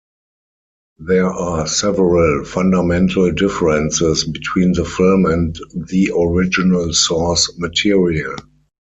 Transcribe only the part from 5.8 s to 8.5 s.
the original source material.